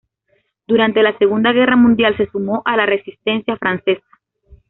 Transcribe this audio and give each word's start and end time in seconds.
Durante 0.65 1.03
la 1.03 1.15
Segunda 1.19 1.51
Guerra 1.51 1.75
Mundial, 1.75 2.17
se 2.17 2.25
sumó 2.31 2.63
a 2.65 2.75
la 2.75 2.87
Resistencia 2.87 3.55
francesa. 3.57 4.01